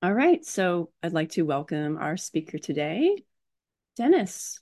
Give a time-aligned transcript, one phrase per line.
[0.00, 3.24] All right, so I'd like to welcome our speaker today,
[3.96, 4.60] Dennis.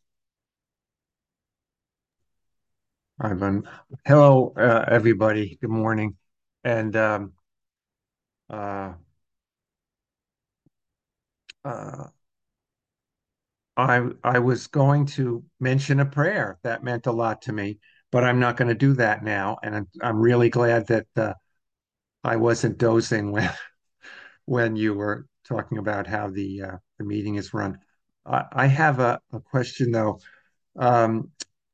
[3.20, 3.68] Ivan.
[4.07, 5.58] Hello, uh, everybody.
[5.60, 6.17] Good morning.
[6.64, 7.33] And um,
[8.48, 8.95] uh,
[11.66, 12.07] uh,
[13.77, 17.79] I I was going to mention a prayer that meant a lot to me,
[18.11, 19.59] but I'm not going to do that now.
[19.62, 21.34] And I'm I'm really glad that uh,
[22.25, 23.50] I wasn't dozing when
[24.46, 27.79] when you were talking about how the uh, the meeting is run.
[28.25, 30.21] I, I have a, a question though.
[30.76, 31.30] Um,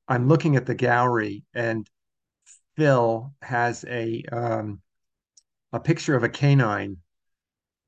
[0.08, 1.88] I'm looking at the gallery, and
[2.76, 4.80] Phil has a um,
[5.72, 6.98] a picture of a canine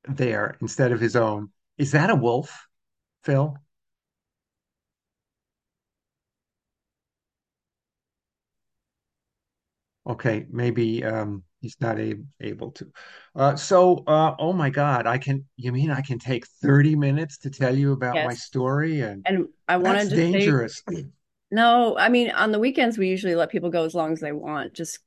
[0.07, 1.51] there instead of his own.
[1.77, 2.67] Is that a wolf,
[3.23, 3.57] Phil?
[10.07, 12.87] Okay, maybe um, he's not a able to.
[13.35, 17.37] Uh, so, uh, oh my God, I can, you mean I can take 30 minutes
[17.39, 19.01] to tell you about my story?
[19.01, 20.83] And And I wanted to say, dangerous.
[21.51, 24.31] no, I mean, on the weekends, we usually let people go as long as they
[24.31, 24.73] want.
[24.73, 24.99] Just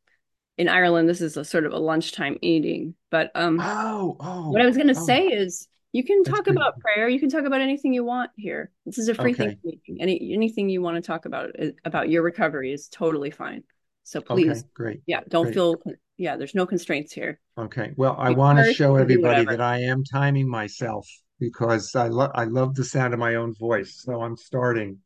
[0.57, 2.95] in Ireland, this is a sort of a lunchtime eating.
[3.11, 4.17] But um, Oh,
[4.49, 7.09] what I oh, was going to oh, say is you can that's talk about prayer.
[7.09, 8.71] You can talk about anything you want here.
[8.85, 10.03] This is a free thinking Okay, meeting.
[10.03, 13.63] Any anything you want to talk about uh, about your recovery is totally fine.
[14.05, 15.55] So okay, please, great, yeah, don't great.
[15.55, 15.77] feel,
[16.19, 17.41] yeah, there's no constraints here.
[17.57, 21.09] Okay, well, I want to show you can do everybody that I am timing myself
[21.41, 24.03] because I love I love the sound of my own voice.
[24.05, 24.99] So I'm starting.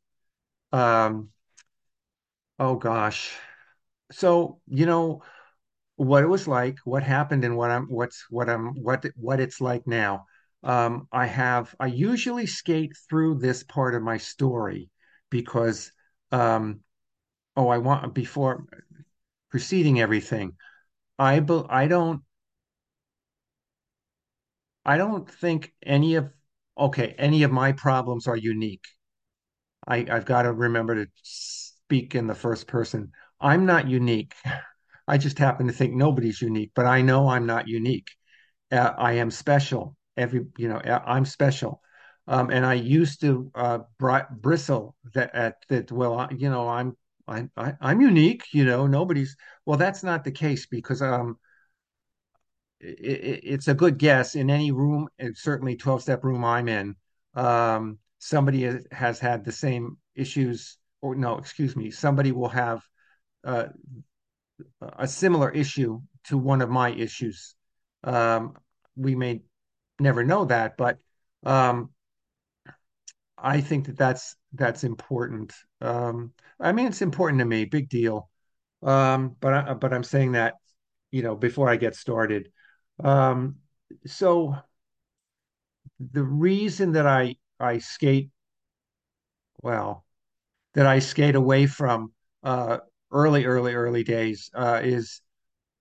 [0.73, 1.29] Um,
[2.59, 3.33] oh gosh.
[4.11, 5.23] So, you know,
[5.97, 9.61] what it was like, what happened, and what I'm what's what I'm what what it's
[9.61, 10.27] like now.
[10.63, 14.91] Um, I have I usually skate through this part of my story
[15.31, 15.93] because
[16.31, 16.81] um,
[17.57, 18.65] oh, I want before
[19.51, 20.57] preceding everything.
[21.19, 22.23] I be, I don't
[24.85, 26.31] I don't think any of
[26.79, 28.85] okay, any of my problems are unique.
[29.87, 33.13] I, I've got to remember to speak in the first person.
[33.41, 34.35] I'm not unique.
[35.09, 38.11] I just happen to think nobody's unique, but I know I'm not unique.
[38.73, 39.97] uh, I am special.
[40.17, 41.83] Every, you know, uh, I'm special.
[42.29, 45.93] Um, and I used to uh, bri bristle that at that.
[45.93, 46.97] Well, you know, I'm
[47.33, 48.45] I, I I'm unique.
[48.53, 49.37] You know, nobody's.
[49.67, 51.39] Well, that's not the case because um,
[52.81, 56.97] it, it's a good guess in any room, and certainly 12 step room I'm in.
[57.35, 62.83] Um, somebody has, has had the same issues, or no, excuse me, somebody will have
[63.45, 63.67] uh,
[64.81, 67.55] a similar issue to one of my issues.
[68.05, 68.55] Um,
[68.97, 69.43] we may
[69.99, 70.99] never know that, but
[71.45, 71.91] um,
[73.43, 75.53] I think that that's that's important.
[75.81, 78.31] Um, I mean, it's important to me, big deal.
[78.83, 80.55] Um, but I, but I'm saying that,
[81.11, 82.53] you know, before I get started.
[83.03, 83.57] Um,
[84.07, 84.57] so
[86.13, 88.31] the reason that I I skate
[89.63, 90.05] well,
[90.75, 92.79] that I skate away from uh,
[93.13, 95.23] early, early, early days uh, is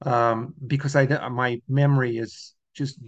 [0.05, 2.99] um, because I my memory is just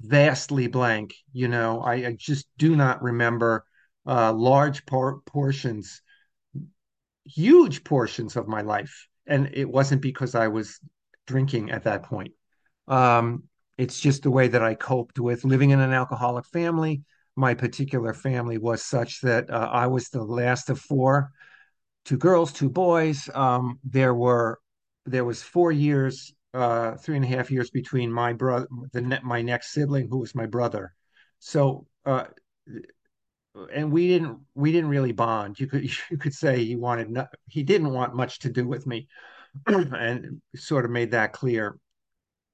[0.00, 1.14] vastly blank.
[1.32, 3.66] You know, I, I just do not remember
[4.08, 6.02] uh, large por portions,
[7.24, 10.80] huge portions of my life, and it wasn't because I was
[11.26, 12.32] drinking at that point.
[12.88, 13.44] Um,
[13.76, 17.02] it's just the way that I coped with living in an alcoholic family.
[17.36, 21.30] My particular family was such that uh, I was the last of four
[22.08, 23.28] two girls, two boys.
[23.34, 24.58] Um, there were
[25.04, 29.42] there was four years, uh, three and a half years between my brother, the my
[29.42, 30.94] next sibling, who was my brother.
[31.38, 32.24] So, uh,
[33.72, 35.58] and we didn't we didn't really bond.
[35.58, 38.86] You could you could say he wanted no, he didn't want much to do with
[38.86, 39.08] me,
[39.66, 41.78] and sort of made that clear.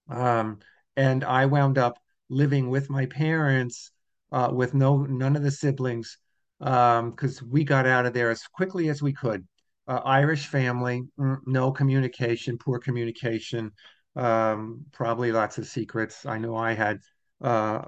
[0.09, 0.61] Um,
[0.97, 1.99] and I wound up
[2.29, 3.91] living with my parents,
[4.33, 6.19] uh, with no none of the siblings,
[6.61, 9.47] um, because we got out of there as quickly as we could.
[9.87, 13.71] Uh, Irish family, mm, no communication, poor communication,
[14.17, 16.25] um, probably lots of secrets.
[16.27, 17.01] I know I had
[17.43, 17.83] uh,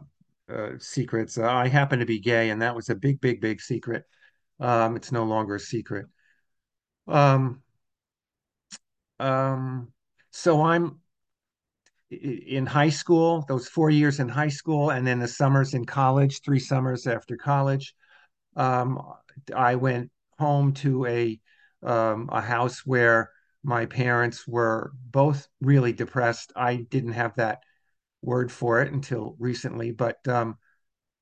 [0.53, 1.39] uh, secrets.
[1.39, 4.05] Uh, I happen to be gay, and that was a big, big, big secret.
[4.61, 6.07] Um, it's no longer a secret.
[7.09, 7.63] Um,
[9.19, 9.93] um,
[10.31, 11.01] so I'm
[12.11, 16.41] in high school, those four years in high school, and then the summers in college,
[16.43, 17.95] three summers after college.
[18.55, 19.01] Um,
[19.55, 21.41] I went home to a
[21.83, 23.31] um, a house where
[23.63, 26.53] my parents were both really depressed.
[26.57, 27.61] I didn't have that
[28.27, 30.59] word for it until recently, but um,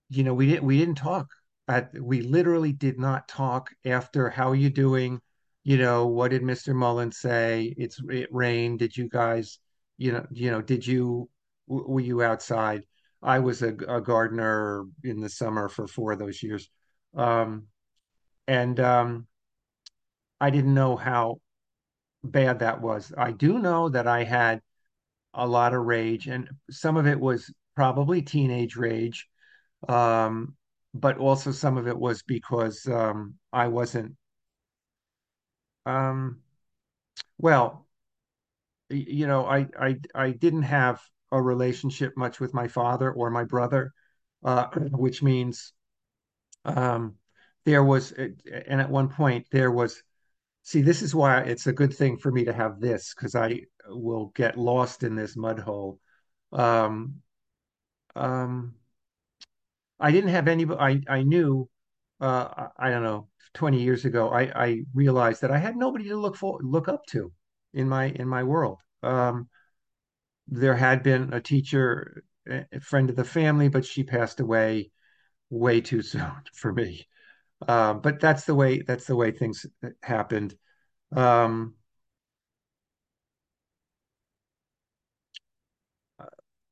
[0.08, 1.28] you know, we didn't we didn't talk.
[1.68, 5.20] At, we literally did not talk after how are you doing?
[5.62, 6.74] You know, what did Mr.
[6.74, 7.74] Mullen say?
[7.76, 8.80] It's it rained.
[8.80, 9.58] Did you guys,
[9.98, 11.28] you know, you know, did you
[11.66, 12.82] were you outside?
[13.22, 16.68] I was a, a gardener in the summer for four of those years.
[17.16, 17.68] Um,
[18.46, 19.26] and um,
[20.40, 21.40] I didn't know how
[22.22, 23.12] bad that was.
[23.16, 24.60] I do know that I had
[25.34, 29.28] a lot of rage, and some of it was probably teenage rage,
[29.88, 30.56] um,
[30.94, 34.16] but also some of it was because um, I wasn't,
[35.86, 36.40] um,
[37.38, 37.86] well,
[38.90, 41.00] you know, I, I I didn't have
[41.32, 43.92] a relationship much with my father or my brother,
[44.44, 45.72] uh, which means
[46.64, 47.14] um,
[47.64, 50.02] there was, and at one point there was
[50.64, 53.60] See, this is why it's a good thing for me to have this because I
[53.86, 56.00] will get lost in this mud hole.
[56.52, 57.20] Um,
[58.16, 58.74] um,
[60.00, 61.68] I didn't have any, I, I knew,
[62.18, 66.16] uh, I, don't know, 20 years ago, I, I realized that I had nobody to
[66.16, 67.30] look for, look up to
[67.74, 68.78] in my, in my world.
[69.02, 69.48] Um,
[70.48, 74.90] there had been a teacher, a friend of the family, but she passed away
[75.50, 77.06] way too soon for me.
[77.68, 79.66] Um, but that's the way, that's the way things
[80.02, 80.56] happened.
[81.14, 81.74] Um,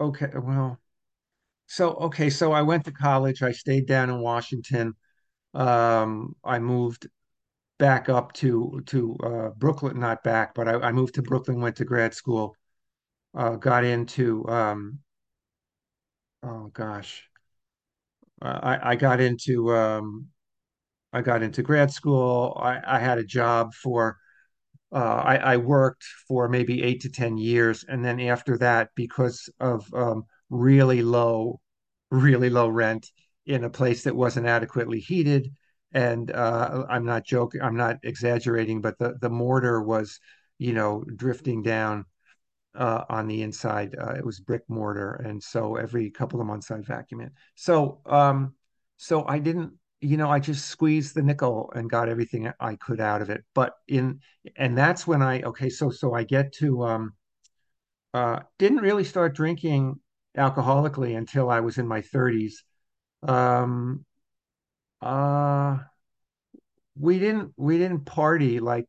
[0.01, 0.79] okay, well,
[1.69, 3.43] So, okay, so I went to college.
[3.43, 4.95] I stayed down in Washington.
[5.55, 7.09] Um, I moved
[7.79, 11.77] back up to to uh, Brooklyn, not back, but I, I moved to Brooklyn, went
[11.79, 12.57] to grad school,
[13.37, 15.01] uh, got into um,
[16.43, 17.29] oh gosh,
[18.43, 20.29] uh, I, I got into um,
[21.13, 22.59] I got into grad school.
[22.61, 24.19] I, I had a job for
[24.93, 27.85] uh, I, I worked for maybe eight to 10 years.
[27.89, 31.61] And then after that, because of um, really low,
[32.11, 33.11] really low rent
[33.47, 35.51] in a place that wasn't adequately heated,
[35.93, 40.21] and uh, I'm not joking, I'm not exaggerating, but the, the mortar was,
[40.59, 42.05] you know, drifting down
[42.75, 43.97] uh, on the inside.
[44.01, 47.33] Uh, it was brick mortar, and so every couple of months I'd vacuum it.
[47.55, 48.55] So, um,
[48.97, 53.01] so I didn't, you know, I just squeezed the nickel and got everything I could
[53.01, 53.45] out of it.
[53.55, 54.21] But in,
[54.57, 57.15] and that's when I, okay, so so I get to, um,
[58.15, 59.99] uh, didn't really start drinking
[60.37, 62.63] alcoholically until I was in my 30s.
[63.23, 64.05] Um,
[65.03, 65.79] uh,
[66.99, 68.87] we didn't we didn't party like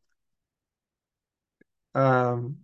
[1.96, 2.58] um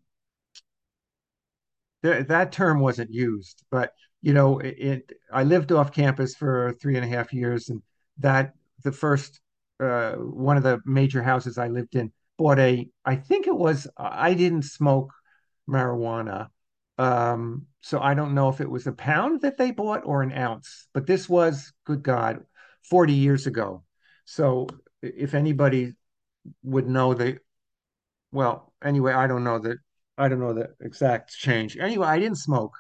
[2.04, 5.12] th that term wasn't used, but you know, it, it.
[5.32, 7.82] I lived off campus for three and a half years, and
[8.20, 9.40] that the first
[9.80, 12.90] uh, one of the major houses I lived in bought a.
[13.06, 13.88] I think it was.
[13.98, 15.14] I didn't smoke
[15.70, 16.48] marijuana,
[16.98, 20.34] um, so I don't know if it was a pound that they bought or an
[20.34, 20.88] ounce.
[20.94, 22.44] But this was, good God,
[22.90, 23.84] 40 years ago.
[24.26, 24.68] So
[25.02, 25.94] if anybody
[26.64, 27.40] would know the
[28.32, 29.78] well, anyway, I don't know that
[30.18, 31.78] I don't know the exact change.
[31.78, 32.78] Anyway, I didn't smoke.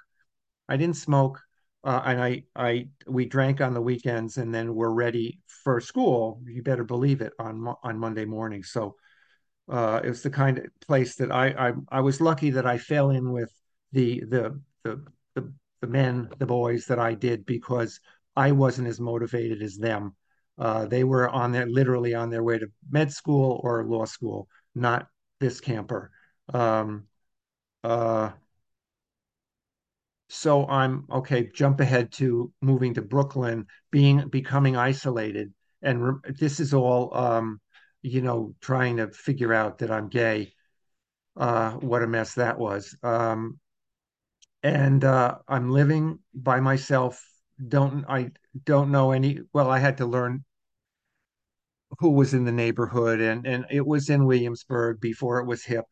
[0.67, 1.39] I didn't smoke,
[1.83, 6.41] uh, and I I we drank on the weekends, and then we're ready for school.
[6.45, 8.63] You better believe it on on Monday morning.
[8.63, 8.95] So
[9.71, 12.77] uh, it was the kind of place that I, I I was lucky that I
[12.77, 13.51] fell in with
[13.91, 15.05] the the the
[15.35, 17.99] the, the men, the boys that I did because
[18.35, 20.15] I wasn't as motivated as them.
[20.57, 24.49] Uh, they were on their literally on their way to med school or law school,
[24.75, 25.07] not
[25.39, 26.11] this camper.
[26.53, 27.05] Um,
[27.83, 28.31] uh,
[30.29, 35.53] so I'm okay, jump ahead to moving to Brooklyn, being becoming isolated.
[35.81, 37.59] And re this is all um,
[38.01, 40.53] you know, trying to figure out that I'm gay.
[41.35, 42.95] Uh, what a mess that was.
[43.03, 43.59] Um,
[44.63, 47.23] and uh, I'm living by myself.
[47.67, 48.31] Don't I
[48.65, 50.43] don't know any, well, I had to learn
[51.99, 55.85] who was in the neighborhood, and and it was in Williamsburg before it was hip.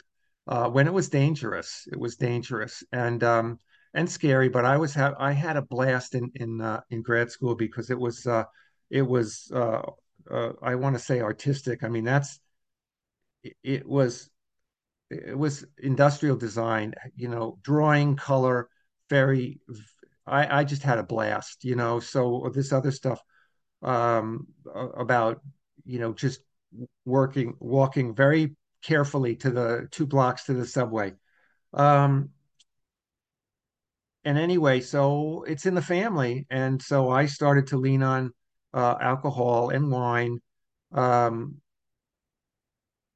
[0.47, 3.59] Uh, when it was dangerous, it was dangerous and um,
[3.97, 4.47] and scary.
[4.47, 7.89] But I was ha I had a blast in in uh, in grad school because
[7.89, 8.45] it was uh,
[8.89, 9.81] it was uh,
[10.31, 11.83] uh, I want to say artistic.
[11.83, 12.39] I mean that's
[13.43, 14.29] it, it was
[15.09, 16.93] it was industrial design.
[17.15, 18.69] You know, drawing, color,
[19.09, 19.59] very.
[20.27, 21.63] I I just had a blast.
[21.65, 23.19] You know, so this other stuff
[23.81, 24.47] um,
[24.95, 25.41] about
[25.85, 26.41] you know just
[27.05, 31.13] working walking very carefully to the two blocks to the subway.
[31.73, 32.29] Um,
[34.27, 38.33] and anyway, so it's in the family, and so I started to lean on
[38.73, 40.41] uh, alcohol and wine
[40.91, 41.61] um,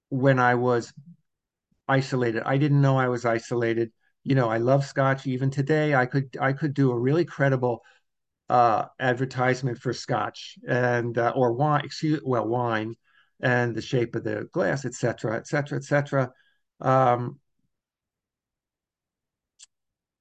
[0.08, 0.94] when I was
[1.86, 2.44] isolated.
[2.46, 3.91] I didn't know I was isolated.
[4.24, 5.27] You know, I love scotch.
[5.27, 7.82] Even today, I could I could do a really credible
[8.50, 12.96] uh, advertisement for scotch and uh, or wine, excuse well wine,
[13.41, 16.32] and the shape of the glass, etc., etc., et cetera, et cetera.
[16.80, 17.39] Um,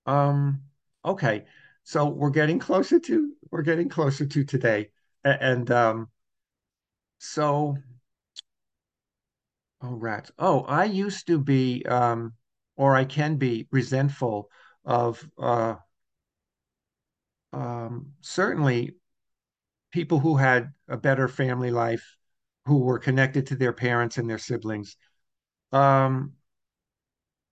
[0.06, 0.62] um,
[1.04, 1.44] okay,
[1.84, 4.90] so we're getting closer to we're getting closer to today.
[5.24, 6.08] And um,
[7.18, 7.76] so
[9.82, 10.30] oh rats.
[10.38, 12.34] Oh, I used to be um,
[12.76, 14.50] or I can be resentful
[14.84, 15.76] of uh,
[17.52, 18.96] um, certainly
[19.90, 22.16] people who had a better family life,
[22.66, 24.96] who were connected to their parents and their siblings.
[25.72, 26.34] Um,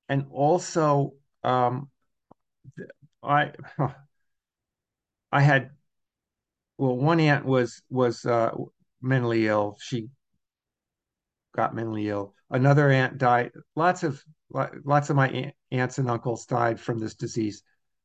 [0.09, 1.15] and also
[1.45, 1.91] um,
[3.23, 3.53] I
[5.33, 5.71] I had
[6.77, 8.53] well, one aunt was was uh,
[9.03, 9.77] mentally ill.
[9.81, 10.09] She
[11.55, 12.35] got mentally ill.
[12.51, 13.51] Another aunt died.
[13.75, 17.63] Lots of lots of my aunts and uncles died from this disease.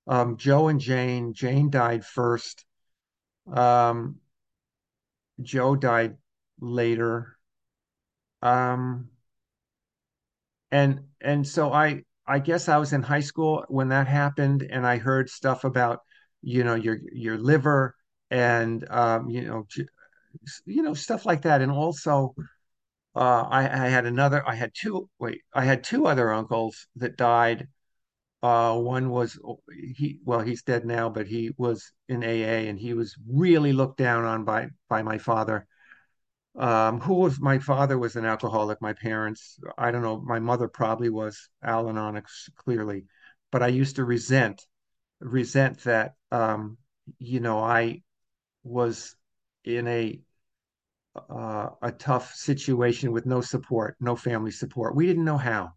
[0.07, 1.33] Um, Joe and Jane.
[1.33, 2.65] Jane died first.
[3.51, 4.17] Um,
[5.41, 6.17] Joe died
[6.59, 7.37] later.
[8.41, 9.09] Um,
[10.71, 14.85] and and so I I guess I was in high school when that happened, and
[14.87, 15.99] I heard stuff about
[16.41, 17.95] you know your your liver
[18.31, 19.65] and um, you know
[20.65, 22.33] you know stuff like that, and also
[23.15, 27.17] uh, I, I had another I had two wait I had two other uncles that
[27.17, 27.67] died.
[28.41, 29.39] Uh, one was
[29.95, 33.97] he well he's dead now, but he was in AA and he was really looked
[33.97, 35.67] down on by by my father
[36.55, 38.81] um, who was my father was an alcoholic.
[38.81, 42.21] My parents, I don't know, my mother probably was Al-Anon
[42.55, 43.05] clearly,
[43.51, 44.65] but I used to resent
[45.19, 46.77] resent that um,
[47.19, 48.01] you know I
[48.63, 49.15] was
[49.63, 50.19] in a
[51.29, 54.95] uh, a tough situation with no support, no family support.
[54.95, 55.73] We didn't know how.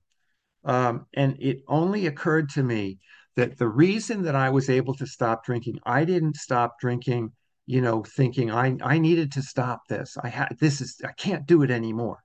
[0.64, 2.98] Um, and it only occurred to me
[3.36, 7.32] that the reason that I was able to stop drinking, I didn't stop drinking,
[7.66, 10.16] you know, thinking I I needed to stop this.
[10.22, 12.18] I had this is I can't do it anymore.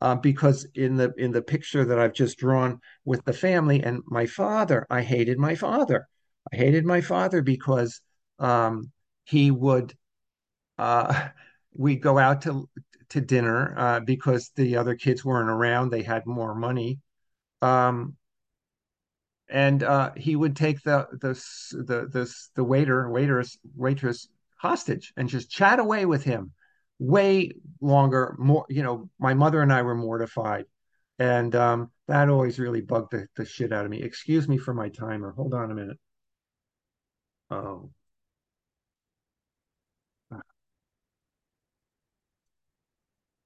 [0.00, 4.02] Uh, because in the in the picture that I've just drawn with the family and
[4.06, 6.06] my father, I hated my father.
[6.52, 8.00] I hated my father because
[8.38, 8.90] um,
[9.24, 9.94] he would
[10.78, 11.28] uh,
[11.74, 12.68] we'd go out to
[13.10, 15.90] to dinner uh, because the other kids weren't around.
[15.90, 16.98] They had more money.
[17.62, 18.16] Um,
[19.48, 21.34] and uh, he would take the the
[21.72, 24.28] the the, the waiter waiters waitress
[24.60, 26.52] hostage and just chat away with him
[26.98, 30.66] way longer more you know my mother and i were mortified.
[31.18, 34.02] And um, that always really bugged the, the shit out of me.
[34.02, 35.32] Excuse me for my timer.
[35.32, 35.98] Hold on a minute.
[37.50, 37.90] Oh.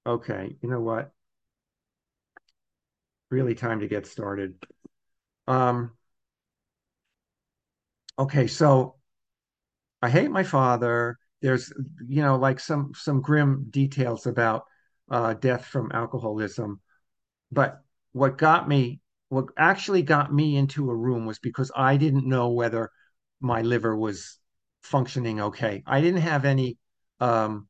[0.07, 0.57] Okay.
[0.63, 1.13] You know what?
[3.31, 4.55] Really time to get started.
[5.47, 5.93] Um
[8.19, 8.47] okay.
[8.47, 8.97] So
[10.05, 11.17] I hate my father.
[11.41, 11.73] There's,
[12.07, 14.65] you know, like some some grim details about
[15.11, 16.83] uh, death from alcoholism.
[17.51, 17.81] But
[18.13, 22.51] what got me, what actually got me into a room was because I didn't know
[22.51, 22.91] whether
[23.41, 24.39] my liver was
[24.83, 25.83] functioning okay.
[25.87, 26.77] I didn't have any
[27.21, 27.67] um,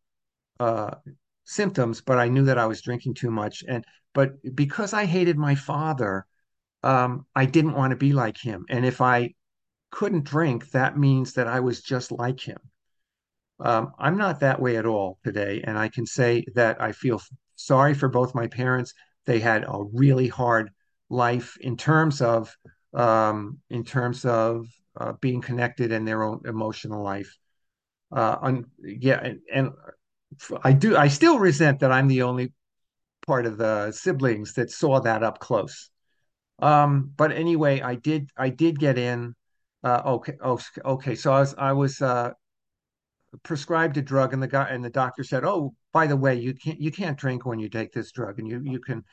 [0.59, 0.97] uh,
[1.45, 3.63] symptoms, but I knew that I was drinking too much.
[3.69, 6.27] And but because I hated my father,
[6.83, 8.67] um, I didn't want to be like him.
[8.69, 9.35] And if I
[9.95, 12.59] couldn't drink, that means that I was just like him.
[13.61, 17.23] Um, I'm not that way at all today, and I can say that I feel
[17.55, 18.93] sorry for both my parents.
[19.25, 20.71] They had a really hard
[21.09, 22.53] life in terms of
[22.93, 24.67] um, in terms of
[25.01, 27.33] uh, being connected in their own emotional life.
[28.11, 29.71] Uh, yeah, and, and
[30.65, 30.97] I do.
[30.97, 32.53] I still resent that I'm the only
[33.27, 35.91] part of the siblings that saw that up close.
[36.59, 38.31] Um, but anyway, I did.
[38.37, 39.37] I did get in.
[39.85, 40.35] Uh, okay.
[40.43, 41.15] Oh, okay.
[41.15, 41.55] So I was.
[41.59, 42.03] I was.
[42.03, 42.33] Uh,
[43.43, 46.55] prescribed a drug and the guy and the doctor said, "Oh, by the way, you
[46.55, 49.05] can't you can't drink when you take this drug and you you can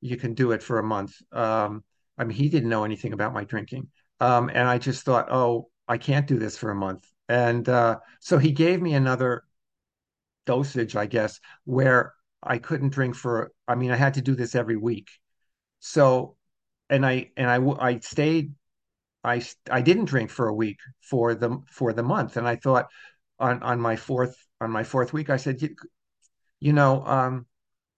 [0.00, 1.84] you can do it for a month." Um,
[2.18, 3.88] I mean, he didn't know anything about my drinking.
[4.20, 8.00] Um, and I just thought, "Oh, I can't do this for a month." And uh,
[8.20, 9.44] so he gave me another
[10.46, 14.54] dosage, I guess, where I couldn't drink for I mean, I had to do this
[14.54, 15.08] every week.
[15.80, 16.36] So
[16.90, 18.54] and I and I I stayed
[19.24, 22.86] I I didn't drink for a week for the for the month and I thought
[23.38, 25.74] on on my fourth on my fourth week, I said, you,
[26.60, 27.46] you know, um,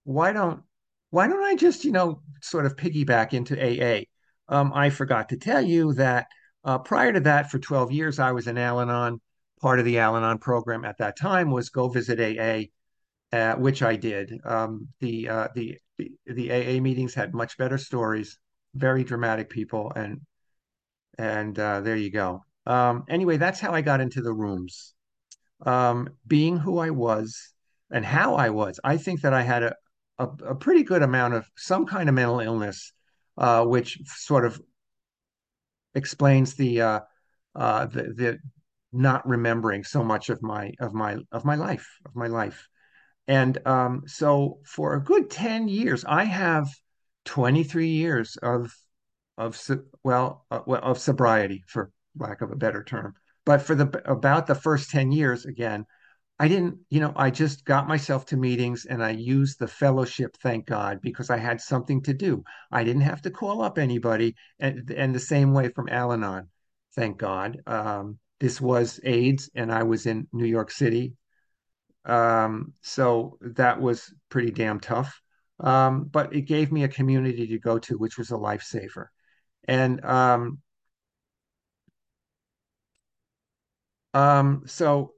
[0.03, 0.63] why don't
[1.09, 4.03] why don't I just you know sort of piggyback into AA?
[4.49, 6.27] Um, I forgot to tell you that
[6.63, 9.21] uh, prior to that, for 12 years, I was an Al-Anon.
[9.61, 12.67] Part of the Al-Anon program at that time was go visit AA,
[13.35, 14.33] uh, which I did.
[14.45, 18.37] Um, the, uh, the the the AA meetings had much better stories,
[18.75, 20.21] very dramatic people, and
[21.17, 22.43] and uh, there you go.
[22.65, 24.93] Um, anyway, that's how I got into the rooms
[25.65, 27.53] um, being who I was
[27.91, 29.75] and how I was, I think that I had a,
[30.19, 32.91] a, a pretty good amount of some kind of mental illness,
[33.37, 34.61] uh, which sort of
[35.95, 36.99] explains the, uh,
[37.55, 38.39] uh, the the
[38.93, 42.67] not remembering so much of my of my of my life of my life.
[43.27, 46.69] And um, so for a good 10 years, I have
[47.25, 48.73] 23 years of
[49.37, 49.59] of
[50.03, 53.13] well, uh, of sobriety for lack of a better term.
[53.45, 55.85] But for the about the first 10 years again,
[56.39, 60.37] I didn't, you know, I just got myself to meetings and I used the fellowship,
[60.37, 62.43] thank God, because I had something to do.
[62.71, 64.35] I didn't have to call up anybody.
[64.59, 66.49] And, and the same way from Al Anon,
[66.95, 67.61] thank God.
[67.65, 71.13] Um, this was AIDS and I was in New York City.
[72.05, 75.19] Um, so that was pretty damn tough.
[75.59, 79.07] Um, but it gave me a community to go to, which was a lifesaver.
[79.67, 80.59] And um,
[84.13, 85.13] um, so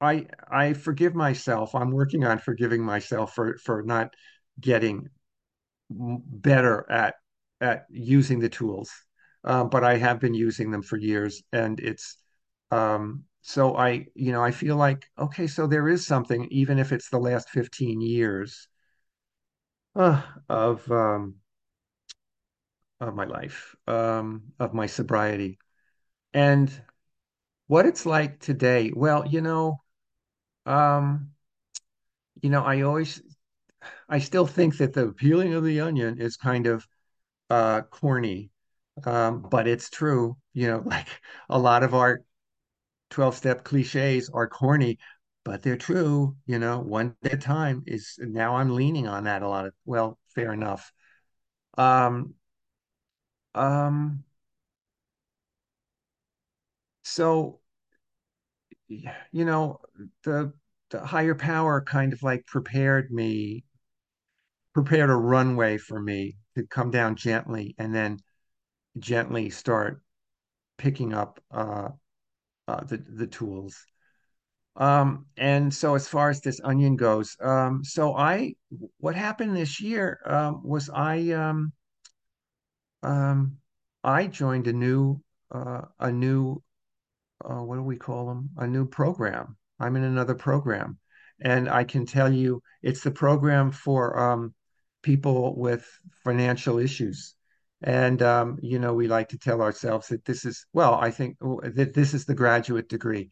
[0.00, 1.74] I I forgive myself.
[1.74, 4.14] I'm working on forgiving myself for for not
[4.60, 5.08] getting
[5.90, 7.16] better at
[7.60, 8.90] at using the tools.
[9.44, 12.16] Um, but I have been using them for years, and it's
[12.70, 16.92] um, so I you know I feel like okay, so there is something, even if
[16.92, 18.68] it's the last 15 years
[19.96, 21.36] uh, of um,
[23.08, 25.58] of my life, um, of my sobriety,
[26.34, 26.70] and
[27.68, 28.92] what it's like today.
[28.94, 29.82] Well, you know,
[30.66, 31.32] um,
[32.42, 33.22] you know, I always
[34.08, 36.86] I still think that the peeling of the onion is kind of
[37.50, 38.50] uh, corny,
[39.04, 40.36] um, but it's true.
[40.54, 41.08] You know, like
[41.50, 42.22] a lot of our
[43.10, 44.98] 12 step cliches are corny,
[45.44, 46.36] but they're true.
[46.46, 49.74] You know, one at a time is now I'm leaning on that a lot of,
[49.86, 50.92] well, fair enough.
[51.78, 52.34] Um,
[53.54, 54.24] um,
[57.02, 57.60] so,
[58.88, 59.80] you know,
[60.24, 60.52] the,
[60.90, 63.64] the higher power kind of like prepared me,
[64.74, 68.18] prepared a runway for me to come down gently and then
[68.98, 70.02] gently start
[70.78, 71.88] picking up uh,
[72.68, 73.76] uh, the the tools.
[74.76, 78.54] Um, and so as far as this onion goes, um, so I
[78.98, 81.72] what happened this year um, was I um,
[83.02, 83.58] um,
[84.04, 86.62] I joined a new uh, a new
[87.44, 88.50] uh, what do we call them?
[88.56, 89.56] A new program.
[89.80, 90.98] I'm in another program,
[91.40, 94.54] and I can tell you it's the program for um,
[95.02, 95.86] people with
[96.24, 97.34] financial issues.
[97.82, 101.38] And um, you know, we like to tell ourselves that this is well, I think
[101.40, 103.30] that this is the graduate degree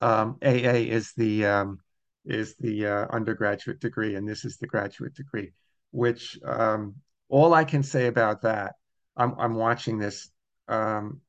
[0.00, 1.78] um, AA is the um,
[2.24, 5.52] is the uh, undergraduate degree, and this is the graduate degree.
[5.90, 6.96] Which um,
[7.28, 8.74] all I can say about that,
[9.16, 10.30] I'm I'm watching this.
[10.68, 11.20] Um,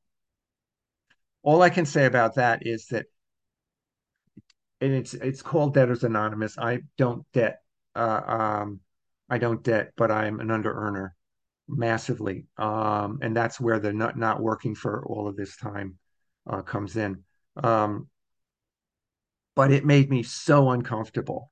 [1.42, 3.06] all I can say about that is that,
[4.80, 6.58] and it's it's called Debtors Anonymous.
[6.58, 7.60] I don't debt.
[7.94, 8.80] Uh, um,
[9.28, 11.14] I don't debt, but I'm an under earner
[11.68, 15.98] massively, um, and that's where the not not working for all of this time
[16.48, 17.24] uh, comes in.
[17.56, 18.08] Um,
[19.54, 21.50] but it made me so uncomfortable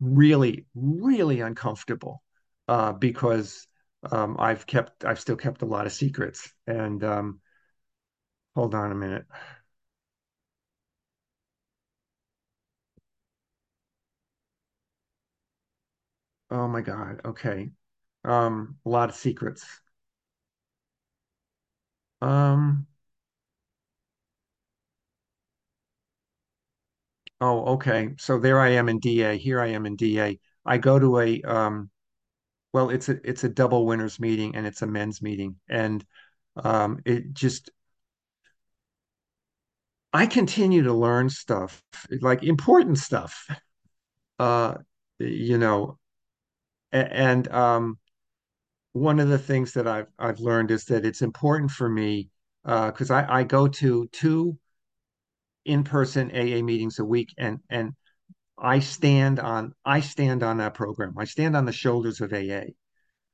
[0.00, 2.22] really, really uncomfortable
[2.68, 3.66] uh, because
[4.12, 6.52] um, I've kept, I've still kept a lot of secrets.
[6.66, 7.40] And um,
[8.54, 9.26] hold on a minute.
[16.50, 17.20] Oh my God.
[17.24, 17.70] Okay.
[18.24, 19.64] Um, a lot of secrets.
[22.20, 22.86] Um,
[27.40, 28.14] oh, okay.
[28.18, 29.36] So there I am in DA.
[29.36, 30.38] Here I am in DA.
[30.64, 31.90] I go to a um,
[32.74, 36.04] well, it's a it's a double winners meeting and it's a men's meeting, and
[36.56, 37.70] um, it just
[40.12, 41.82] I continue to learn stuff,
[42.20, 43.46] like important stuff.
[44.40, 44.78] Uh,
[45.20, 45.96] you know,
[46.92, 47.98] and um,
[48.92, 52.30] one of the things that I've I've learned is that it's important for me
[52.64, 54.58] because uh, I, I go to two
[55.64, 57.94] in-person AA meetings a week and and
[58.64, 61.14] I stand on I stand on that program.
[61.18, 62.72] I stand on the shoulders of AA.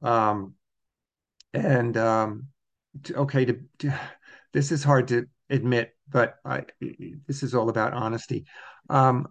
[0.03, 0.55] Um,
[1.55, 2.49] and um,
[3.05, 4.01] to, okay, to, to,
[4.53, 6.65] this is hard to admit, but I
[7.29, 8.45] this is all about honesty.
[8.89, 9.29] Um,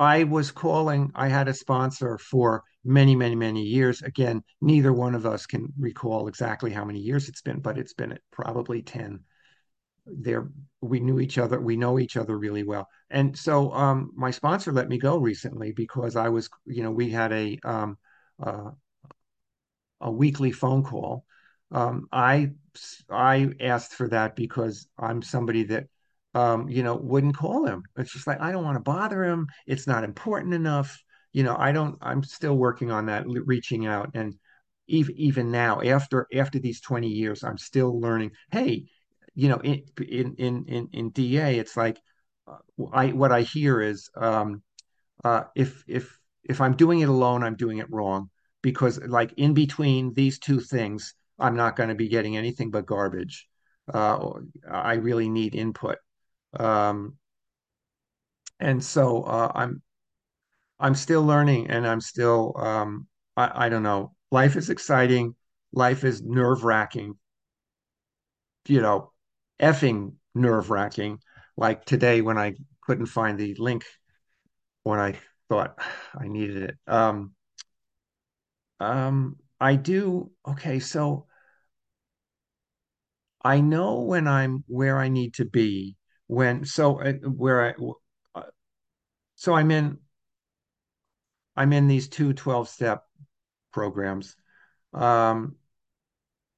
[0.00, 4.02] I was calling, I had a sponsor for many, many, many years.
[4.02, 7.94] Again, neither one of us can recall exactly how many years it's been, but it's
[7.94, 9.20] been probably 10.
[10.06, 12.88] There, we knew each other, we know each other really well.
[13.14, 17.10] And so um, my sponsor let me go recently because I was, you know, we
[17.10, 17.96] had a um,
[18.42, 18.72] uh,
[20.00, 21.24] a weekly phone call.
[21.70, 22.50] Um, I
[23.08, 25.86] I asked for that because I'm somebody that
[26.34, 27.84] um, you know wouldn't call him.
[27.96, 29.46] It's just like I don't want to bother him.
[29.66, 31.00] It's not important enough.
[31.32, 31.96] You know, I don't.
[32.00, 34.34] I'm still working on that, reaching out, and
[34.88, 38.32] even even now, after after these 20 years, I'm still learning.
[38.50, 38.86] Hey,
[39.34, 41.98] you know, in in in in, in DA, it's like
[42.92, 44.62] I what I hear is um,
[45.24, 48.30] uh, if if if I'm doing it alone, I'm doing it wrong
[48.62, 52.86] because like in between these two things, I'm not going to be getting anything but
[52.86, 53.46] garbage.
[53.92, 54.30] Uh,
[54.70, 55.98] I really need input.
[56.58, 57.16] Um,
[58.60, 59.82] and so uh, I'm
[60.78, 64.14] I'm still learning and I'm still um, I, I don't know.
[64.30, 65.34] Life is exciting.
[65.72, 67.14] Life is nerve-wracking,
[68.68, 69.12] you know,
[69.60, 71.18] effing nerve-wracking.
[71.56, 73.84] Like today when I couldn't find the link
[74.82, 75.78] when I thought
[76.18, 76.76] I needed it.
[76.86, 77.32] Um,
[78.80, 80.30] um, I do.
[80.46, 81.26] Okay, so
[83.42, 87.74] I know when I'm where I need to be when so uh, where I
[88.34, 88.42] uh,
[89.36, 89.98] so I'm in
[91.56, 93.04] I'm in these two 12 step
[93.72, 94.36] programs.
[94.92, 95.56] Um,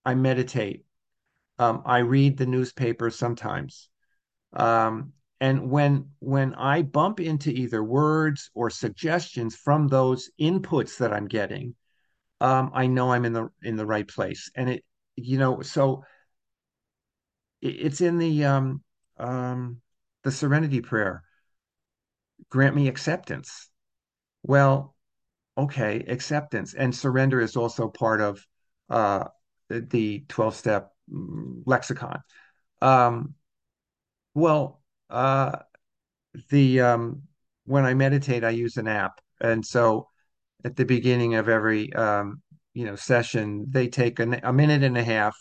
[0.04, 0.84] I meditate.
[1.58, 3.88] Um, I read the newspaper sometimes.
[4.56, 11.12] Um, and when when I bump into either words or suggestions from those inputs that
[11.12, 11.74] I'm getting,
[12.40, 14.50] um, I know I'm in the in the right place.
[14.56, 14.84] And it,
[15.16, 16.04] you know, so
[17.60, 18.82] it, it's in the um,
[19.18, 19.80] um,
[20.24, 21.22] the Serenity Prayer.
[22.48, 23.68] Grant me acceptance.
[24.42, 24.94] Well,
[25.58, 28.46] okay, acceptance and surrender is also part of
[28.88, 29.24] uh,
[29.68, 32.20] the 12 step lexicon.
[32.80, 33.34] Um,
[34.36, 35.60] well, uh,
[36.50, 37.22] the um,
[37.64, 40.08] when I meditate, I use an app, and so
[40.62, 42.42] at the beginning of every um,
[42.74, 45.34] you know session, they take a, a minute and a half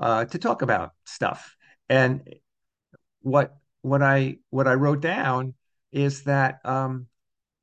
[0.00, 1.54] uh, to talk about stuff.
[1.88, 2.28] And
[3.20, 5.54] what what I what I wrote down
[5.92, 7.06] is that um,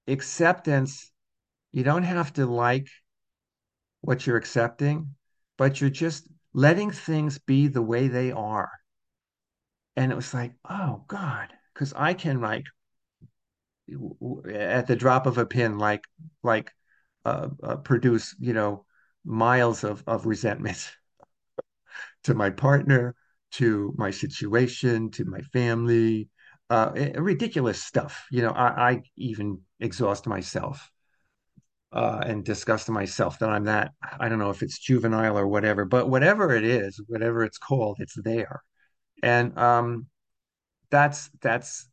[0.07, 1.11] acceptance.
[1.73, 2.87] You don't have to like
[3.99, 5.15] what you're accepting,
[5.57, 8.71] but you're just letting things be the way they are.
[9.95, 12.65] And it was like, oh God, because I can like
[14.49, 16.05] at the drop of a pin, like
[16.43, 16.71] like
[17.25, 18.85] uh, uh, produce, you know,
[19.25, 20.91] miles of of resentment
[22.23, 23.15] to my partner,
[23.51, 26.29] to my situation, to my family,
[26.69, 28.25] uh, eh, ridiculous stuff.
[28.31, 30.89] You know, I, I even exhaust myself
[31.91, 35.85] uh, and disgust myself that I'm that, I don't know if it's juvenile or whatever,
[35.85, 38.63] but whatever it is, whatever it's called, it's there.
[39.21, 40.07] And um,
[40.89, 41.89] that's that's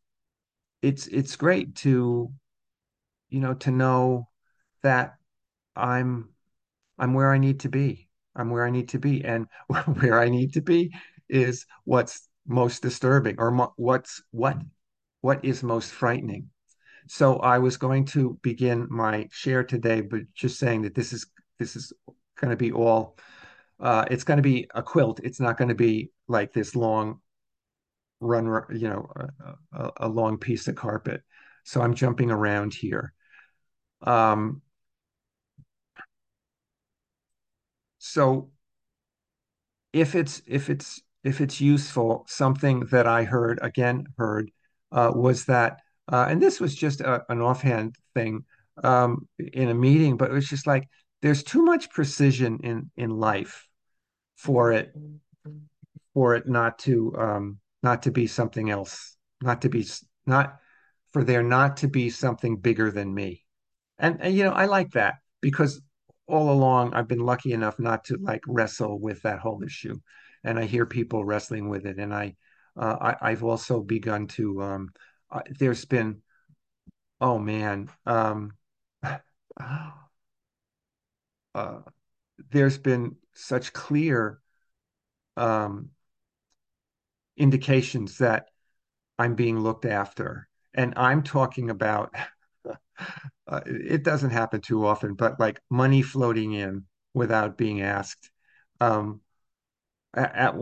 [0.82, 2.32] it's it's great to,
[3.28, 4.28] you know, to know
[4.82, 5.16] that
[5.76, 6.30] I'm
[6.98, 8.08] I'm where I need to be.
[8.34, 9.24] I'm where I need to be.
[9.24, 9.46] And
[10.00, 10.94] where I need to be
[11.28, 14.56] is what's most disturbing or mo what's what
[15.20, 16.48] what is most frightening.
[17.08, 21.26] So I was going to begin my share today, but just saying that this is
[21.58, 21.92] this is
[22.40, 23.16] going to be all
[23.80, 25.20] uh, it's going to be a quilt.
[25.22, 27.20] It's not going to be like this long
[28.20, 29.08] run, you know,
[29.72, 31.22] a, a, long piece of carpet.
[31.64, 33.12] So I'm jumping around here.
[34.02, 34.62] Um,
[37.98, 38.50] so
[39.92, 44.50] if it's if it's if it's useful, something that I heard again heard
[44.92, 48.44] uh, was that, uh, and this was just a, an offhand thing
[48.82, 50.88] um, in a meeting, but it was just like
[51.22, 53.67] there's too much precision in in life
[54.38, 54.94] for it
[56.14, 59.86] for it not to um, not to be something else, not to be
[60.26, 60.58] not
[61.12, 63.44] for there not to be something bigger than me.
[63.98, 65.82] And, and you know, I like that because
[66.28, 69.98] all along I've been lucky enough not to like wrestle with that whole issue,
[70.44, 72.36] and I hear people wrestling with it, and I,
[72.76, 74.62] uh, I have also begun to.
[74.62, 74.92] Um,
[75.30, 76.22] uh, there's been,
[77.20, 78.52] oh man, um,
[79.60, 79.90] uh,
[82.50, 84.40] there's been such clear
[85.36, 85.90] um,
[87.36, 88.48] indications that
[89.18, 92.14] I'm being looked after, and I'm talking about.
[93.48, 98.30] uh, it doesn't happen too often, but like money floating in without being asked.
[98.80, 99.20] Um,
[100.14, 100.54] at, at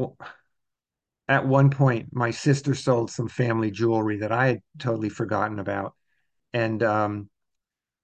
[1.28, 5.94] at one point, my sister sold some family jewelry that I had totally forgotten about,
[6.52, 7.30] and um,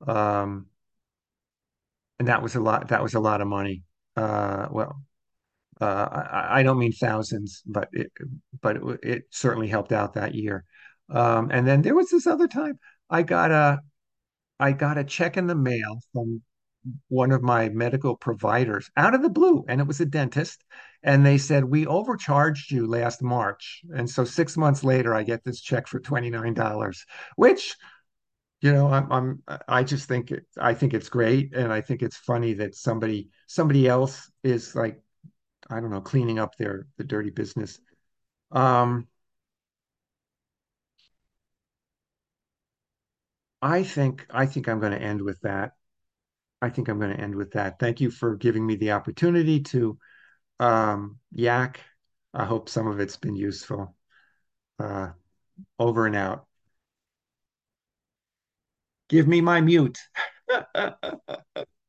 [0.07, 0.67] um,
[2.23, 2.87] and that was a lot.
[2.87, 3.83] That was a lot of money.
[4.17, 5.03] Uh, well,
[5.81, 8.13] uh, I, I don't mean thousands, but it,
[8.61, 10.65] but it, it certainly helped out that year.
[11.11, 12.79] Um, and then there was this other time
[13.11, 13.81] I got a
[14.61, 16.43] I got a check in the mail from
[17.09, 20.63] one of my medical providers out of the blue, and it was a dentist.
[21.03, 23.83] And they said, We overcharged you last March.
[23.97, 26.97] And so six months later, I get this check for $29,
[27.35, 27.75] which,
[28.63, 31.55] you know, I'm, I'm I just think it, I think it's great.
[31.55, 35.01] And I think it's funny that somebody somebody else is like,
[35.71, 37.81] I don't know, cleaning up their the dirty business
[38.53, 39.09] Um,
[43.61, 45.73] I think I think I'm going to end with that.
[46.63, 47.79] I think I'm going to end with that.
[47.81, 49.99] Thank you for giving me the opportunity to
[50.61, 51.81] um, yak.
[52.35, 53.97] I hope some of it's been useful.
[54.79, 55.11] Uh,
[55.79, 56.47] over and out.
[59.09, 59.99] Give me my mute.